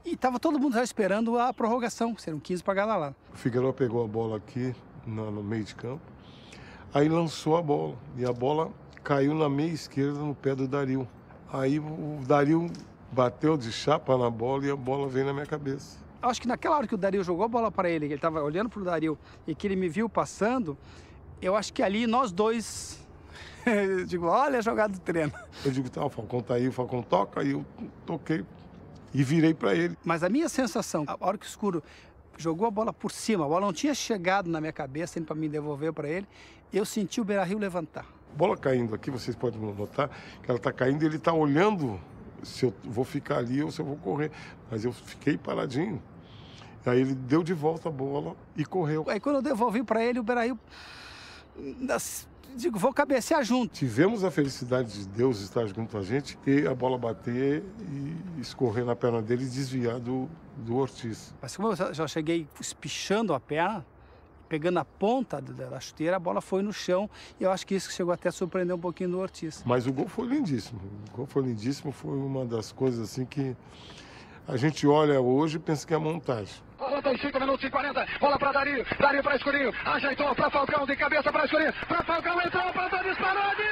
e 0.05 0.15
estava 0.15 0.39
todo 0.39 0.59
mundo 0.59 0.75
já 0.75 0.85
esperando 0.85 1.39
a 1.39 1.53
prorrogação, 1.53 2.17
seriam 2.17 2.41
15 2.41 2.63
para 2.63 2.75
cada 2.75 2.97
lado. 2.97 3.17
O 3.33 3.37
Figueiredo 3.37 3.73
pegou 3.73 4.05
a 4.05 4.09
bola 4.09 4.37
aqui 4.37 4.75
no, 5.07 5.31
no, 5.31 5.43
meio 5.43 5.65
de 5.65 5.75
campo, 5.75 6.03
aí 6.95 7.09
lançou 7.09 7.57
a 7.57 7.63
bola 7.63 7.97
e 8.17 8.25
a 8.25 8.33
bola 8.33 8.71
caiu 9.03 9.35
na 9.35 9.49
meia 9.49 9.73
esquerda 9.73 10.19
no 10.19 10.35
pé 10.35 10.55
do 10.55 10.67
Dario. 10.67 11.09
Aí 11.53 11.79
o 11.79 12.21
Dario 12.27 12.71
bateu 13.13 13.57
de 13.57 13.71
chapa 13.73 14.17
na 14.17 14.31
bola 14.31 14.67
e 14.67 14.71
a 14.71 14.77
bola 14.77 15.09
veio 15.09 15.27
na 15.27 15.33
minha 15.33 15.47
cabeça. 15.47 15.99
Acho 16.21 16.41
que 16.41 16.49
naquela 16.49 16.77
hora 16.77 16.87
que 16.87 16.95
o 16.95 16.99
Dario 16.99 17.23
jogou 17.23 17.45
a 17.45 17.49
bola 17.49 17.71
para 17.71 17.89
ele, 17.89 18.07
que 18.07 18.13
ele 18.13 18.15
estava 18.15 18.43
olhando 18.43 18.69
para 18.69 18.81
o 18.81 18.85
Dario 18.85 19.19
e 19.47 19.55
que 19.55 19.67
ele 19.67 19.77
me 19.77 19.89
viu 19.89 20.09
passando, 20.09 20.77
eu 21.41 21.55
acho 21.55 21.73
que 21.73 21.83
ali 21.83 22.07
nós 22.07 22.33
dois 22.33 23.07
eu 23.67 24.05
digo, 24.07 24.27
olha 24.27 24.59
a 24.59 24.63
jogada 24.63 24.93
do 24.93 25.01
treino. 25.01 25.33
Eu 25.65 25.71
digo, 25.71 25.91
tá, 25.91 26.05
o 26.05 26.09
Falcão 26.09 26.41
tá 26.41 26.55
aí, 26.55 26.69
o 26.69 26.73
Falcão 26.73 27.03
toca, 27.03 27.41
aí 27.41 27.51
eu 27.51 27.65
toquei 28.05 28.45
e 29.13 29.23
virei 29.23 29.55
para 29.55 29.75
ele. 29.75 29.97
Mas 30.05 30.23
a 30.23 30.29
minha 30.29 30.49
sensação, 30.49 31.05
a 31.07 31.17
hora 31.21 31.39
que 31.39 31.47
o 31.47 31.49
escuro 31.49 31.83
jogou 32.37 32.67
a 32.67 32.71
bola 32.71 32.93
por 32.93 33.11
cima, 33.11 33.45
a 33.45 33.49
bola 33.49 33.67
não 33.67 33.73
tinha 33.73 33.95
chegado 33.95 34.51
na 34.51 34.61
minha 34.61 34.73
cabeça 34.73 35.21
para 35.21 35.35
me 35.35 35.49
devolver 35.49 35.93
para 35.93 36.09
ele, 36.09 36.27
eu 36.73 36.85
senti 36.85 37.21
o 37.21 37.25
Beira-Rio 37.25 37.59
levantar. 37.59 38.07
Bola 38.37 38.57
caindo 38.57 38.95
aqui, 38.95 39.11
vocês 39.11 39.35
podem 39.35 39.59
notar 39.59 40.11
que 40.43 40.51
ela 40.51 40.59
está 40.59 40.73
caindo 40.73 41.03
e 41.03 41.07
ele 41.07 41.17
está 41.17 41.33
olhando 41.33 41.99
se 42.43 42.67
eu 42.67 42.75
vou 42.85 43.05
ficar 43.05 43.39
ali 43.39 43.63
ou 43.63 43.71
se 43.71 43.81
eu 43.81 43.87
vou 43.87 43.97
correr. 43.97 44.31
Mas 44.71 44.85
eu 44.85 44.93
fiquei 44.93 45.39
paradinho. 45.39 46.03
Aí 46.85 47.01
ele 47.01 47.15
deu 47.15 47.43
de 47.43 47.53
volta 47.53 47.89
a 47.89 47.93
bola 47.93 48.37
e 48.57 48.65
correu. 48.65 49.05
Aí 49.09 49.19
quando 49.19 49.37
eu 49.37 49.43
devolvi 49.43 49.83
para 49.83 50.05
ele, 50.05 50.21
o 50.21 50.23
Beira-Rio 50.23 50.59
digo, 52.57 52.79
vou 52.79 52.93
cabecear 52.93 53.45
junto. 53.45 53.73
Tivemos 53.73 54.25
a 54.25 54.31
felicidade 54.31 54.93
de 54.93 55.07
Deus 55.09 55.41
estar 55.41 55.67
junto 55.67 55.97
a 55.97 56.03
gente 56.03 56.39
e 56.47 56.67
a 56.67 56.75
bola 56.75 56.99
bater 56.99 57.63
e 57.91 58.41
escorrer 58.41 58.85
na 58.85 58.97
perna 58.97 59.23
dele 59.23 59.45
e 59.45 59.49
desviar 59.49 60.01
do, 60.01 60.29
do 60.57 60.77
Ortiz. 60.77 61.35
Mas 61.41 61.57
como 61.57 61.73
eu 61.73 61.95
já 61.95 62.09
cheguei 62.09 62.49
espichando 62.61 63.35
a 63.35 63.41
perna, 63.41 63.85
pegando 64.49 64.79
a 64.79 64.85
ponta 64.85 65.41
da 65.41 65.79
chuteira, 65.81 66.17
a 66.17 66.19
bola 66.19 66.41
foi 66.41 66.63
no 66.63 66.73
chão 66.73 67.11
e 67.39 67.45
eu 67.45 67.51
acho 67.51 67.67
que 67.67 67.75
isso 67.75 67.91
chegou 67.91 68.13
até 68.13 68.29
a 68.29 68.33
surpreender 68.33 68.75
um 68.75 68.79
pouquinho 68.79 69.11
do 69.11 69.19
Ortiz. 69.19 69.63
Mas 69.67 69.87
o 69.87 69.93
gol 69.93 70.09
foi 70.09 70.27
lindíssimo. 70.27 70.81
O 71.13 71.17
gol 71.17 71.27
foi 71.27 71.43
lindíssimo, 71.43 71.93
foi 71.93 72.17
uma 72.17 72.45
das 72.45 72.73
coisas 72.73 73.01
assim 73.01 73.25
que 73.25 73.57
a 74.49 74.57
gente 74.57 74.87
olha 74.87 75.21
hoje 75.21 75.57
e 75.57 75.61
pensa 75.61 75.87
que 75.87 75.93
é 75.93 75.99
montagem. 75.99 76.55
Faltam 76.79 77.17
5 77.17 77.41
minutos 77.41 77.65
e 77.65 77.71
40. 77.71 78.07
Bola 78.21 78.39
para 78.39 78.53
Dario. 78.53 78.85
Dario 78.99 79.23
para 79.23 79.37
Escurinho. 79.37 79.73
Ajeitou 79.85 80.35
para 80.35 80.51
Falcão. 80.51 80.87
De 80.87 80.97
cabeça 80.97 81.33
para 81.33 81.45
Escurinho. 81.45 81.73
Para 81.89 82.03
Falcão 82.05 82.41
entrou. 82.41 82.73
Para 82.73 83.03
disparou. 83.03 83.55
De 83.57 83.65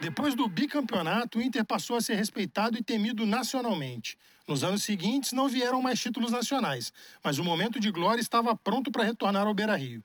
Depois 0.00 0.34
do 0.34 0.48
bicampeonato, 0.48 1.38
o 1.38 1.42
Inter 1.42 1.64
passou 1.64 1.96
a 1.96 2.00
ser 2.00 2.14
respeitado 2.14 2.78
e 2.78 2.82
temido 2.82 3.26
nacionalmente. 3.26 4.16
Nos 4.46 4.62
anos 4.62 4.82
seguintes, 4.82 5.32
não 5.32 5.48
vieram 5.48 5.80
mais 5.80 5.98
títulos 5.98 6.30
nacionais, 6.30 6.92
mas 7.22 7.38
o 7.38 7.44
momento 7.44 7.80
de 7.80 7.90
glória 7.90 8.20
estava 8.20 8.54
pronto 8.54 8.90
para 8.92 9.04
retornar 9.04 9.46
ao 9.46 9.54
Beira-Rio. 9.54 10.04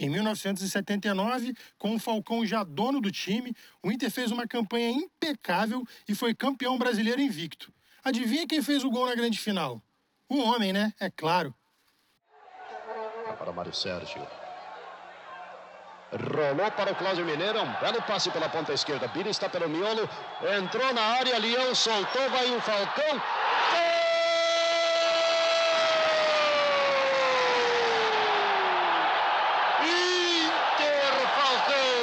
Em 0.00 0.08
1979, 0.08 1.54
com 1.78 1.94
o 1.94 1.98
Falcão 1.98 2.44
já 2.46 2.64
dono 2.64 3.00
do 3.00 3.12
time, 3.12 3.54
o 3.82 3.92
Inter 3.92 4.10
fez 4.10 4.32
uma 4.32 4.48
campanha 4.48 4.90
impecável 4.90 5.86
e 6.08 6.14
foi 6.14 6.34
campeão 6.34 6.78
brasileiro 6.78 7.20
invicto. 7.20 7.72
Adivinha 8.02 8.46
quem 8.48 8.62
fez 8.62 8.82
o 8.82 8.90
gol 8.90 9.06
na 9.06 9.14
grande 9.14 9.38
final? 9.38 9.80
O 10.26 10.38
homem, 10.38 10.72
né? 10.72 10.92
É 10.98 11.10
claro. 11.10 11.54
Para 13.38 13.52
Mário 13.52 13.74
Sérgio. 13.74 14.26
Rolou 16.12 16.70
para 16.72 16.92
o 16.92 16.96
Cláudio 16.96 17.24
Mineiro, 17.24 17.62
um 17.62 17.72
belo 17.74 18.02
passe 18.02 18.30
pela 18.30 18.48
ponta 18.48 18.72
esquerda. 18.72 19.06
Bira 19.08 19.30
está 19.30 19.48
pelo 19.48 19.68
miolo, 19.68 20.08
entrou 20.58 20.92
na 20.92 21.02
área, 21.02 21.38
Leão 21.38 21.72
soltou, 21.74 22.28
vai 22.30 22.50
o 22.50 22.60
Falcão. 22.60 23.12
Gol! 23.12 24.00
Inter 29.86 31.28
Falcão! 31.36 32.00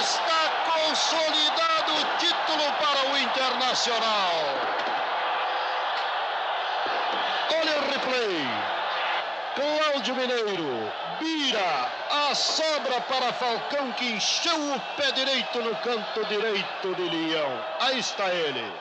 Está 0.00 0.42
consolidado 0.72 1.92
o 1.92 2.04
título 2.16 2.72
para 2.80 3.12
o 3.78 3.90
Internacional. 3.90 4.42
Olha 7.60 7.78
o 7.78 7.90
replay. 7.90 8.68
Cláudio 9.54 10.14
Mineiro, 10.14 10.92
Bira, 11.18 11.92
a 12.10 12.34
sobra 12.34 13.00
para 13.02 13.32
Falcão 13.32 13.92
que 13.92 14.04
encheu 14.04 14.74
o 14.74 14.80
pé 14.96 15.12
direito 15.12 15.60
no 15.62 15.74
canto 15.76 16.24
direito 16.28 16.94
de 16.94 17.02
Leão. 17.02 17.64
Aí 17.80 17.98
está 17.98 18.32
ele. 18.32 18.72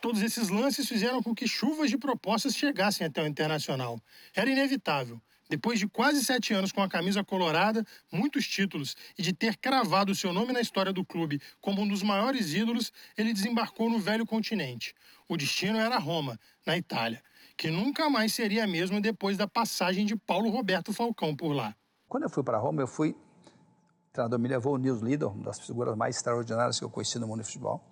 Todos 0.00 0.22
esses 0.22 0.50
lances 0.50 0.88
fizeram 0.88 1.22
com 1.22 1.34
que 1.34 1.48
chuvas 1.48 1.90
de 1.90 1.96
propostas 1.96 2.54
chegassem 2.54 3.06
até 3.06 3.22
o 3.22 3.26
Internacional. 3.26 3.98
Era 4.34 4.50
inevitável. 4.50 5.20
Depois 5.48 5.78
de 5.78 5.86
quase 5.86 6.24
sete 6.24 6.54
anos 6.54 6.72
com 6.72 6.82
a 6.82 6.88
camisa 6.88 7.22
colorada, 7.22 7.84
muitos 8.10 8.46
títulos 8.46 8.96
e 9.18 9.22
de 9.22 9.32
ter 9.32 9.56
cravado 9.56 10.14
seu 10.14 10.32
nome 10.32 10.52
na 10.52 10.60
história 10.60 10.92
do 10.92 11.04
clube 11.04 11.40
como 11.60 11.82
um 11.82 11.88
dos 11.88 12.02
maiores 12.02 12.54
ídolos, 12.54 12.92
ele 13.16 13.32
desembarcou 13.32 13.90
no 13.90 13.98
velho 13.98 14.26
continente. 14.26 14.94
O 15.28 15.36
destino 15.36 15.78
era 15.78 15.98
Roma, 15.98 16.38
na 16.66 16.76
Itália, 16.76 17.22
que 17.56 17.70
nunca 17.70 18.08
mais 18.08 18.32
seria 18.32 18.64
a 18.64 18.66
mesma 18.66 19.00
depois 19.00 19.36
da 19.36 19.46
passagem 19.46 20.06
de 20.06 20.16
Paulo 20.16 20.50
Roberto 20.50 20.92
Falcão 20.92 21.36
por 21.36 21.52
lá. 21.52 21.74
Quando 22.08 22.24
eu 22.24 22.30
fui 22.30 22.42
para 22.42 22.58
Roma, 22.58 22.82
eu 22.82 22.86
fui. 22.86 23.10
O 23.10 24.12
treinador 24.12 24.38
me 24.38 24.48
levou 24.48 24.74
o 24.74 24.78
Nils 24.78 25.02
Lieder, 25.02 25.28
uma 25.28 25.44
das 25.44 25.58
figuras 25.58 25.96
mais 25.96 26.16
extraordinárias 26.16 26.78
que 26.78 26.84
eu 26.84 26.90
conheci 26.90 27.18
no 27.18 27.26
mundo 27.26 27.40
do 27.40 27.44
futebol, 27.44 27.84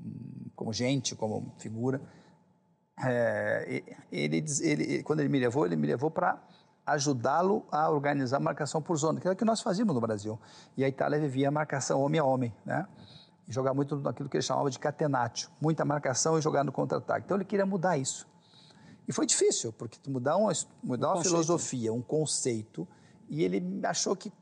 hum, 0.00 0.50
como 0.56 0.72
gente, 0.72 1.14
como 1.14 1.54
figura. 1.58 2.00
É, 3.04 3.82
ele, 4.10 4.44
ele, 4.62 5.02
quando 5.04 5.20
ele 5.20 5.28
me 5.28 5.38
levou, 5.38 5.64
ele 5.66 5.76
me 5.76 5.86
levou 5.86 6.10
para 6.10 6.42
ajudá-lo 6.88 7.66
a 7.70 7.90
organizar 7.90 8.38
a 8.38 8.40
marcação 8.40 8.80
por 8.80 8.96
zona, 8.96 9.20
que 9.20 9.26
era 9.26 9.34
o 9.34 9.36
que 9.36 9.44
nós 9.44 9.60
fazíamos 9.60 9.94
no 9.94 10.00
Brasil. 10.00 10.38
E 10.76 10.84
a 10.84 10.88
Itália 10.88 11.20
vivia 11.20 11.48
a 11.48 11.50
marcação 11.50 12.00
homem 12.00 12.20
a 12.20 12.24
homem, 12.24 12.54
né? 12.64 12.86
E 13.46 13.52
jogar 13.52 13.74
muito 13.74 13.96
naquilo 13.96 14.28
que 14.28 14.36
ele 14.36 14.42
chamava 14.42 14.70
de 14.70 14.78
catenaccio, 14.78 15.50
muita 15.60 15.84
marcação 15.84 16.38
e 16.38 16.42
jogar 16.42 16.64
no 16.64 16.72
contra-ataque. 16.72 17.24
Então 17.24 17.36
ele 17.36 17.44
queria 17.44 17.66
mudar 17.66 17.96
isso. 17.96 18.26
E 19.06 19.12
foi 19.12 19.26
difícil, 19.26 19.72
porque 19.72 19.98
mudar 20.10 20.36
uma, 20.36 20.52
mudar 20.82 21.10
um 21.10 21.14
uma 21.14 21.22
filosofia, 21.22 21.92
um 21.92 22.02
conceito, 22.02 22.86
e 23.28 23.42
ele 23.42 23.80
achou 23.84 24.14
que 24.14 24.32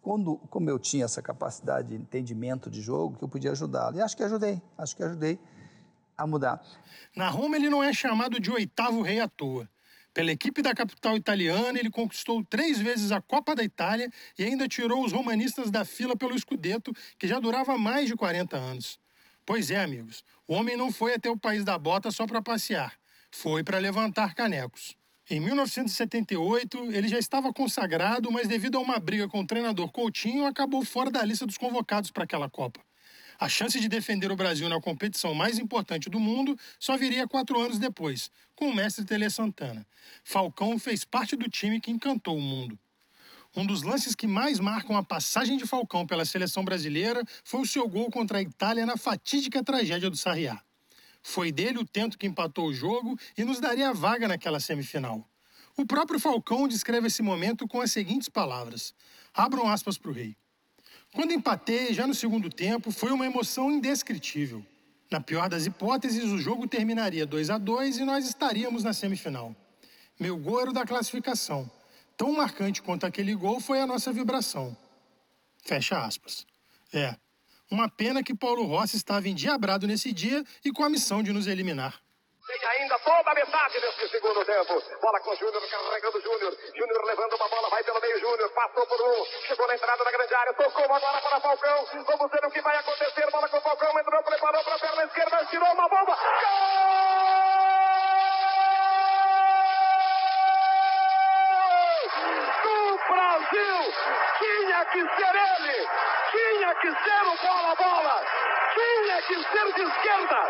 quando, 0.00 0.36
como 0.50 0.70
eu 0.70 0.78
tinha 0.78 1.04
essa 1.04 1.20
capacidade 1.20 1.88
de 1.88 1.96
entendimento 1.96 2.70
de 2.70 2.80
jogo, 2.80 3.16
que 3.18 3.24
eu 3.24 3.28
podia 3.28 3.50
ajudá-lo. 3.50 3.96
E 3.96 4.00
acho 4.00 4.16
que 4.16 4.22
ajudei, 4.22 4.62
acho 4.78 4.96
que 4.96 5.02
ajudei 5.02 5.38
a 6.16 6.26
mudar. 6.26 6.62
Na 7.16 7.28
Roma 7.28 7.56
ele 7.56 7.68
não 7.68 7.82
é 7.82 7.92
chamado 7.92 8.38
de 8.38 8.50
oitavo 8.50 9.02
rei 9.02 9.20
à 9.20 9.28
toa. 9.28 9.68
Pela 10.16 10.32
equipe 10.32 10.62
da 10.62 10.74
capital 10.74 11.14
italiana, 11.14 11.78
ele 11.78 11.90
conquistou 11.90 12.42
três 12.42 12.78
vezes 12.78 13.12
a 13.12 13.20
Copa 13.20 13.54
da 13.54 13.62
Itália 13.62 14.10
e 14.38 14.44
ainda 14.44 14.66
tirou 14.66 15.04
os 15.04 15.12
romanistas 15.12 15.70
da 15.70 15.84
fila 15.84 16.16
pelo 16.16 16.34
Scudetto, 16.38 16.90
que 17.18 17.28
já 17.28 17.38
durava 17.38 17.76
mais 17.76 18.08
de 18.08 18.16
40 18.16 18.56
anos. 18.56 18.98
Pois 19.44 19.70
é, 19.70 19.76
amigos, 19.78 20.24
o 20.48 20.54
homem 20.54 20.74
não 20.74 20.90
foi 20.90 21.12
até 21.12 21.28
o 21.28 21.36
país 21.36 21.64
da 21.64 21.76
bota 21.76 22.10
só 22.10 22.26
para 22.26 22.40
passear, 22.40 22.94
foi 23.30 23.62
para 23.62 23.76
levantar 23.76 24.34
canecos. 24.34 24.96
Em 25.28 25.38
1978, 25.38 26.92
ele 26.92 27.08
já 27.08 27.18
estava 27.18 27.52
consagrado, 27.52 28.32
mas 28.32 28.48
devido 28.48 28.78
a 28.78 28.80
uma 28.80 28.98
briga 28.98 29.28
com 29.28 29.40
o 29.40 29.46
treinador 29.46 29.92
Coutinho, 29.92 30.46
acabou 30.46 30.82
fora 30.82 31.10
da 31.10 31.22
lista 31.22 31.44
dos 31.44 31.58
convocados 31.58 32.10
para 32.10 32.24
aquela 32.24 32.48
Copa. 32.48 32.80
A 33.38 33.48
chance 33.48 33.78
de 33.78 33.88
defender 33.88 34.32
o 34.32 34.36
Brasil 34.36 34.68
na 34.68 34.80
competição 34.80 35.34
mais 35.34 35.58
importante 35.58 36.08
do 36.08 36.18
mundo 36.18 36.58
só 36.78 36.96
viria 36.96 37.28
quatro 37.28 37.60
anos 37.60 37.78
depois, 37.78 38.30
com 38.54 38.68
o 38.70 38.74
mestre 38.74 39.04
Tele 39.04 39.28
Santana. 39.28 39.86
Falcão 40.24 40.78
fez 40.78 41.04
parte 41.04 41.36
do 41.36 41.48
time 41.48 41.80
que 41.80 41.90
encantou 41.90 42.38
o 42.38 42.40
mundo. 42.40 42.78
Um 43.54 43.66
dos 43.66 43.82
lances 43.82 44.14
que 44.14 44.26
mais 44.26 44.58
marcam 44.58 44.96
a 44.96 45.02
passagem 45.02 45.56
de 45.56 45.66
Falcão 45.66 46.06
pela 46.06 46.24
seleção 46.24 46.64
brasileira 46.64 47.22
foi 47.44 47.60
o 47.60 47.66
seu 47.66 47.88
gol 47.88 48.10
contra 48.10 48.38
a 48.38 48.42
Itália 48.42 48.86
na 48.86 48.96
fatídica 48.96 49.62
tragédia 49.62 50.10
do 50.10 50.16
Sarriá. 50.16 50.60
Foi 51.22 51.50
dele 51.50 51.78
o 51.78 51.84
tento 51.84 52.18
que 52.18 52.26
empatou 52.26 52.66
o 52.66 52.74
jogo 52.74 53.18
e 53.36 53.44
nos 53.44 53.58
daria 53.60 53.90
a 53.90 53.92
vaga 53.92 54.28
naquela 54.28 54.60
semifinal. 54.60 55.28
O 55.76 55.84
próprio 55.84 56.20
Falcão 56.20 56.66
descreve 56.68 57.08
esse 57.08 57.22
momento 57.22 57.66
com 57.66 57.80
as 57.80 57.92
seguintes 57.92 58.28
palavras: 58.28 58.94
abram 59.34 59.68
aspas 59.68 59.98
para 59.98 60.10
o 60.10 60.14
rei. 60.14 60.36
Quando 61.16 61.32
empatei, 61.32 61.94
já 61.94 62.06
no 62.06 62.14
segundo 62.14 62.50
tempo, 62.50 62.90
foi 62.92 63.10
uma 63.10 63.24
emoção 63.24 63.72
indescritível. 63.72 64.62
Na 65.10 65.18
pior 65.18 65.48
das 65.48 65.64
hipóteses, 65.64 66.24
o 66.24 66.36
jogo 66.36 66.68
terminaria 66.68 67.24
2 67.24 67.48
a 67.48 67.56
2 67.56 67.96
e 67.96 68.04
nós 68.04 68.26
estaríamos 68.26 68.84
na 68.84 68.92
semifinal. 68.92 69.56
Meu 70.20 70.36
gol 70.36 70.60
era 70.60 70.70
o 70.70 70.74
da 70.74 70.84
classificação. 70.84 71.70
Tão 72.18 72.34
marcante 72.34 72.82
quanto 72.82 73.06
aquele 73.06 73.34
gol 73.34 73.60
foi 73.60 73.80
a 73.80 73.86
nossa 73.86 74.12
vibração. 74.12 74.76
Fecha 75.64 76.04
aspas. 76.04 76.46
É, 76.92 77.16
uma 77.70 77.88
pena 77.88 78.22
que 78.22 78.34
Paulo 78.34 78.64
Rossi 78.64 78.98
estava 78.98 79.26
endiabrado 79.26 79.86
nesse 79.86 80.12
dia 80.12 80.44
e 80.62 80.70
com 80.70 80.84
a 80.84 80.90
missão 80.90 81.22
de 81.22 81.32
nos 81.32 81.46
eliminar. 81.46 81.98
Ainda 82.66 82.98
toda 82.98 83.30
a 83.30 83.34
metade 83.34 83.80
desse 83.80 84.08
segundo 84.08 84.44
tempo. 84.44 84.82
Bola 85.00 85.20
com 85.20 85.30
o 85.30 85.36
Júnior, 85.36 85.62
carregando 85.70 86.18
o 86.18 86.20
Júnior. 86.20 86.52
Júnior 86.74 87.04
levando 87.04 87.36
uma 87.36 87.48
bola, 87.48 87.70
vai 87.70 87.84
pelo 87.84 88.00
meio 88.00 88.18
Júnior. 88.18 88.50
Passou 88.50 88.86
por 88.86 89.00
um, 89.00 89.24
chegou 89.46 89.66
na 89.68 89.74
entrada 89.74 90.04
da 90.04 90.10
grande 90.10 90.34
área, 90.34 90.52
tocou 90.54 90.84
uma 90.86 90.98
bola 90.98 91.20
para 91.20 91.40
Falcão. 91.40 91.86
Vamos 92.04 92.30
ver 92.30 92.44
o 92.44 92.50
que 92.50 92.60
vai 92.60 92.76
acontecer. 92.76 93.30
Bola 93.30 93.48
com 93.48 93.58
o 93.58 93.60
Falcão, 93.60 93.98
entrou, 94.00 94.22
preparou 94.24 94.64
para 94.64 94.74
a 94.74 94.78
perna 94.78 95.04
esquerda, 95.04 95.46
tirou 95.46 95.72
uma 95.72 95.88
bomba. 95.88 96.16
Gol! 96.16 96.96
Do 102.64 102.98
Brasil! 103.08 103.94
Tinha 104.38 104.84
que 104.86 105.00
ser 105.00 105.34
ele! 105.36 105.88
Tinha 106.32 106.74
que 106.74 106.88
ser 106.88 107.22
o 107.22 107.36
bola-bola! 107.46 108.24
Tinha 108.76 109.22
que 109.22 109.34
ser 109.34 109.72
de 109.72 109.82
esquerda! 109.82 110.40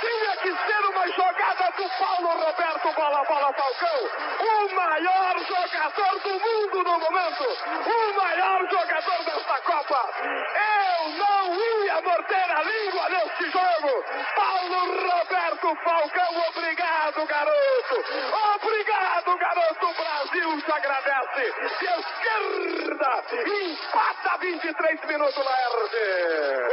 Tinha 0.00 0.36
que 0.38 0.50
ser 0.66 0.84
uma 0.86 1.06
jogada 1.08 1.72
do 1.76 1.88
Paulo 1.98 2.28
Roberto 2.44 2.92
Bola 2.96 3.24
Bola 3.24 3.52
Falcão! 3.52 4.10
O 4.40 4.74
maior 4.74 5.36
jogador 5.38 6.18
do 6.20 6.30
mundo 6.30 6.82
no 6.82 6.98
momento! 6.98 7.44
O 7.44 8.14
maior 8.16 8.68
jogador 8.68 9.24
desta 9.24 9.60
Copa! 9.60 10.10
Eu 10.20 11.10
não 11.10 11.54
ia 11.54 12.00
morder 12.02 12.56
a 12.56 12.62
língua 12.64 13.08
neste 13.08 13.50
jogo! 13.52 14.04
Paulo 14.34 15.08
Roberto 15.08 15.76
Falcão, 15.84 16.44
obrigado, 16.48 17.24
garoto! 17.26 18.04
Obrigado, 18.56 19.36
garoto! 19.38 19.86
O 19.86 19.94
Brasil 19.94 20.62
te 20.62 20.72
agradece! 20.72 21.54
De 21.78 21.86
esquerda! 21.86 23.22
Empata 23.46 24.38
23 24.38 25.04
minutos 25.04 25.36
RG! 25.36 25.96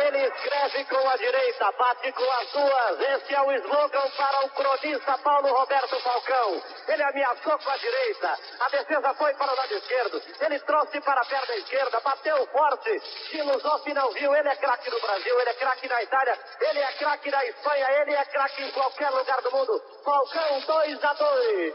Ele 0.07 0.25
escreve 0.25 0.85
com 0.85 1.02
a 1.09 1.17
direita, 1.17 1.71
bate 1.77 2.11
com 2.11 2.31
as 2.31 2.51
duas. 2.51 2.99
Esse 2.99 3.33
é 3.33 3.41
o 3.41 3.51
slogan 3.51 4.09
para 4.17 4.45
o 4.45 4.49
cronista 4.49 5.17
Paulo 5.19 5.47
Roberto 5.47 5.99
Falcão. 6.01 6.61
Ele 6.87 7.03
ameaçou 7.03 7.57
com 7.59 7.69
a 7.69 7.77
direita, 7.77 8.39
a 8.59 8.69
defesa 8.69 9.13
foi 9.15 9.33
para 9.33 9.51
o 9.51 9.55
lado 9.55 9.73
esquerdo. 9.73 10.21
Ele 10.39 10.59
trouxe 10.59 11.01
para 11.01 11.21
a 11.21 11.25
perna 11.25 11.55
esquerda, 11.55 11.99
bateu 12.01 12.47
forte. 12.47 13.01
Gino 13.31 13.59
Zoffi 13.59 13.93
não 13.93 14.11
viu. 14.11 14.33
Ele 14.35 14.49
é 14.49 14.55
craque 14.55 14.89
no 14.89 14.99
Brasil, 15.01 15.39
ele 15.39 15.49
é 15.49 15.53
craque 15.53 15.87
na 15.87 16.03
Itália, 16.03 16.39
ele 16.61 16.79
é 16.79 16.93
craque 16.93 17.31
na 17.31 17.45
Espanha, 17.45 17.87
ele 18.01 18.13
é 18.13 18.25
craque 18.25 18.63
em 18.63 18.71
qualquer 18.71 19.09
lugar 19.09 19.41
do 19.41 19.51
mundo. 19.51 19.81
Falcão 20.03 20.61
2 20.65 21.03
a 21.03 21.13
2. 21.13 21.73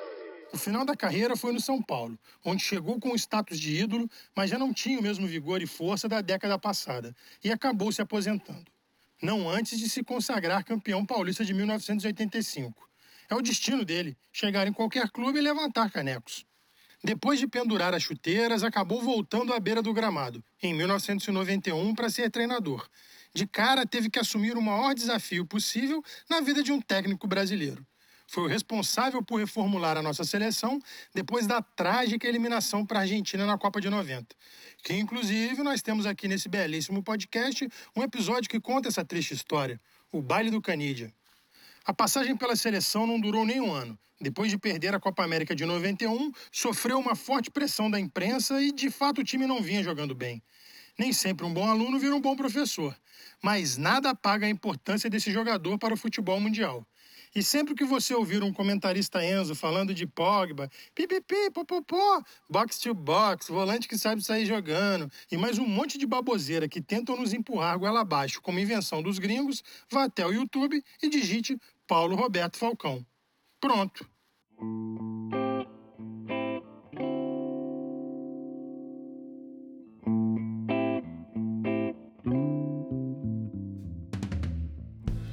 O 0.52 0.56
final 0.56 0.84
da 0.84 0.96
carreira 0.96 1.36
foi 1.36 1.52
no 1.52 1.60
São 1.60 1.82
Paulo, 1.82 2.18
onde 2.44 2.62
chegou 2.62 2.98
com 2.98 3.10
o 3.10 3.16
status 3.16 3.60
de 3.60 3.82
ídolo, 3.82 4.08
mas 4.34 4.50
já 4.50 4.58
não 4.58 4.72
tinha 4.72 4.98
o 4.98 5.02
mesmo 5.02 5.26
vigor 5.26 5.60
e 5.60 5.66
força 5.66 6.08
da 6.08 6.22
década 6.22 6.58
passada, 6.58 7.14
e 7.44 7.52
acabou 7.52 7.92
se 7.92 8.00
aposentando. 8.00 8.77
Não 9.20 9.50
antes 9.50 9.78
de 9.78 9.88
se 9.88 10.04
consagrar 10.04 10.64
campeão 10.64 11.04
paulista 11.04 11.44
de 11.44 11.52
1985. 11.52 12.88
É 13.28 13.34
o 13.34 13.42
destino 13.42 13.84
dele, 13.84 14.16
chegar 14.32 14.66
em 14.66 14.72
qualquer 14.72 15.10
clube 15.10 15.38
e 15.38 15.42
levantar 15.42 15.90
canecos. 15.90 16.46
Depois 17.02 17.38
de 17.38 17.46
pendurar 17.46 17.94
as 17.94 18.02
chuteiras, 18.02 18.62
acabou 18.62 19.02
voltando 19.02 19.52
à 19.52 19.60
beira 19.60 19.82
do 19.82 19.92
gramado, 19.92 20.42
em 20.62 20.74
1991, 20.74 21.94
para 21.94 22.10
ser 22.10 22.30
treinador. 22.30 22.88
De 23.34 23.46
cara, 23.46 23.86
teve 23.86 24.08
que 24.08 24.18
assumir 24.18 24.56
o 24.56 24.62
maior 24.62 24.94
desafio 24.94 25.46
possível 25.46 26.02
na 26.28 26.40
vida 26.40 26.62
de 26.62 26.72
um 26.72 26.80
técnico 26.80 27.26
brasileiro. 27.26 27.86
Foi 28.30 28.44
o 28.44 28.46
responsável 28.46 29.22
por 29.22 29.40
reformular 29.40 29.96
a 29.96 30.02
nossa 30.02 30.22
seleção 30.22 30.78
depois 31.14 31.46
da 31.46 31.62
trágica 31.62 32.28
eliminação 32.28 32.84
para 32.84 32.98
a 32.98 33.02
Argentina 33.02 33.46
na 33.46 33.56
Copa 33.56 33.80
de 33.80 33.88
90. 33.88 34.36
Que, 34.84 34.92
inclusive, 34.92 35.62
nós 35.62 35.80
temos 35.80 36.04
aqui 36.04 36.28
nesse 36.28 36.46
belíssimo 36.46 37.02
podcast 37.02 37.66
um 37.96 38.02
episódio 38.02 38.50
que 38.50 38.60
conta 38.60 38.88
essa 38.88 39.02
triste 39.02 39.32
história: 39.32 39.80
o 40.12 40.20
baile 40.20 40.50
do 40.50 40.60
Canídia. 40.60 41.10
A 41.86 41.94
passagem 41.94 42.36
pela 42.36 42.54
seleção 42.54 43.06
não 43.06 43.18
durou 43.18 43.46
nem 43.46 43.62
um 43.62 43.72
ano. 43.72 43.98
Depois 44.20 44.50
de 44.50 44.58
perder 44.58 44.94
a 44.94 45.00
Copa 45.00 45.24
América 45.24 45.54
de 45.54 45.64
91, 45.64 46.30
sofreu 46.52 46.98
uma 46.98 47.16
forte 47.16 47.50
pressão 47.50 47.90
da 47.90 47.98
imprensa 47.98 48.60
e, 48.60 48.72
de 48.72 48.90
fato, 48.90 49.22
o 49.22 49.24
time 49.24 49.46
não 49.46 49.62
vinha 49.62 49.82
jogando 49.82 50.14
bem. 50.14 50.42
Nem 50.98 51.14
sempre 51.14 51.46
um 51.46 51.54
bom 51.54 51.70
aluno 51.70 51.98
vira 51.98 52.14
um 52.14 52.20
bom 52.20 52.36
professor, 52.36 52.94
mas 53.42 53.78
nada 53.78 54.10
apaga 54.10 54.44
a 54.44 54.50
importância 54.50 55.08
desse 55.08 55.30
jogador 55.32 55.78
para 55.78 55.94
o 55.94 55.96
futebol 55.96 56.38
mundial. 56.40 56.86
E 57.34 57.42
sempre 57.42 57.74
que 57.74 57.84
você 57.84 58.14
ouvir 58.14 58.42
um 58.42 58.52
comentarista 58.52 59.24
Enzo 59.24 59.54
falando 59.54 59.94
de 59.94 60.06
Pogba, 60.06 60.70
pipipi, 60.94 61.50
popopó, 61.52 62.22
box 62.48 62.78
to 62.78 62.94
box, 62.94 63.48
volante 63.48 63.88
que 63.88 63.98
sabe 63.98 64.22
sair 64.22 64.46
jogando, 64.46 65.10
e 65.30 65.36
mais 65.36 65.58
um 65.58 65.66
monte 65.66 65.98
de 65.98 66.06
baboseira 66.06 66.68
que 66.68 66.80
tentam 66.80 67.16
nos 67.16 67.32
empurrar 67.32 67.78
goela 67.78 68.00
abaixo 68.00 68.40
como 68.40 68.58
invenção 68.58 69.02
dos 69.02 69.18
gringos, 69.18 69.62
vá 69.90 70.04
até 70.04 70.26
o 70.26 70.32
YouTube 70.32 70.82
e 71.02 71.08
digite 71.08 71.58
Paulo 71.86 72.16
Roberto 72.16 72.56
Falcão. 72.56 73.04
Pronto. 73.60 74.08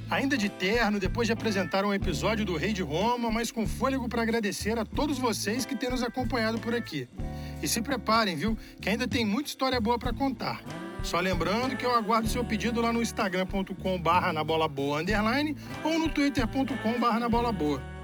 Ainda 0.09 0.37
de 0.37 0.49
terno, 0.49 0.99
depois 0.99 1.27
de 1.27 1.33
apresentar 1.33 1.83
um 1.83 1.93
episódio 1.93 2.45
do 2.45 2.55
Rei 2.55 2.71
de 2.73 2.83
Roma, 2.83 3.31
mas 3.31 3.51
com 3.51 3.65
fôlego 3.65 4.07
para 4.07 4.21
agradecer 4.21 4.77
a 4.77 4.85
todos 4.85 5.17
vocês 5.17 5.65
que 5.65 5.75
têm 5.75 5.89
nos 5.89 6.03
acompanhado 6.03 6.59
por 6.59 6.75
aqui. 6.75 7.07
E 7.61 7.67
se 7.67 7.81
preparem, 7.81 8.35
viu? 8.35 8.55
Que 8.79 8.89
ainda 8.89 9.07
tem 9.07 9.25
muita 9.25 9.49
história 9.49 9.81
boa 9.81 9.97
para 9.97 10.13
contar. 10.13 10.61
Só 11.01 11.19
lembrando 11.19 11.75
que 11.75 11.85
eu 11.85 11.95
aguardo 11.95 12.27
seu 12.27 12.43
pedido 12.45 12.81
lá 12.81 12.93
no 12.93 13.01
instagram.com 13.01 14.01
ou 15.83 15.99
no 15.99 16.09
twitter.com. 16.09 17.95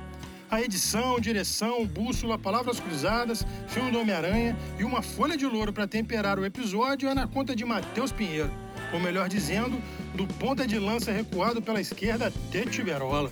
A 0.50 0.62
edição, 0.62 1.20
direção, 1.20 1.86
bússola, 1.86 2.38
palavras 2.38 2.80
cruzadas, 2.80 3.46
filme 3.68 3.90
do 3.90 4.00
Homem-Aranha 4.00 4.58
e 4.78 4.84
uma 4.84 5.02
folha 5.02 5.38
de 5.38 5.46
louro 5.46 5.72
para 5.72 5.88
temperar 5.88 6.38
o 6.38 6.46
episódio 6.46 7.08
é 7.08 7.14
na 7.14 7.26
conta 7.26 7.56
de 7.56 7.64
Matheus 7.64 8.12
Pinheiro, 8.12 8.52
ou 8.94 9.00
melhor 9.00 9.30
dizendo, 9.30 9.82
do 10.14 10.28
ponta 10.28 10.68
de 10.68 10.78
lança 10.78 11.12
recuado 11.12 11.62
pela 11.62 11.82
esquerda 11.82 12.32
de 12.50 12.66
Tiberola. 12.66 13.32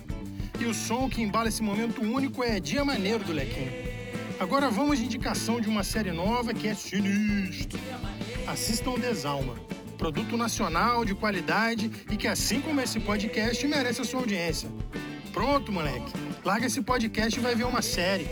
E 0.58 0.64
o 0.64 0.74
som 0.74 1.08
que 1.08 1.22
embala 1.22 1.48
esse 1.48 1.62
momento 1.62 2.02
único 2.02 2.44
é 2.44 2.60
Dia 2.60 2.84
Maneiro 2.84 3.24
do 3.24 3.32
Lequinho. 3.32 3.72
Agora 4.38 4.70
vamos 4.70 4.98
de 4.98 5.04
indicação 5.04 5.60
de 5.60 5.68
uma 5.68 5.84
série 5.84 6.12
nova 6.12 6.54
que 6.54 6.66
é 6.66 6.74
sinistro. 6.74 7.78
Assistam 8.46 8.98
Desalma, 8.98 9.54
produto 9.98 10.36
nacional 10.36 11.04
de 11.04 11.14
qualidade 11.14 11.90
e 12.10 12.16
que, 12.16 12.26
assim 12.26 12.60
como 12.60 12.80
esse 12.80 12.98
podcast, 12.98 13.66
merece 13.66 14.00
a 14.00 14.04
sua 14.04 14.20
audiência. 14.20 14.68
Pronto, 15.32 15.70
moleque. 15.70 16.12
Larga 16.44 16.66
esse 16.66 16.80
podcast 16.80 17.38
e 17.38 17.42
vai 17.42 17.54
ver 17.54 17.64
uma 17.64 17.82
série. 17.82 18.26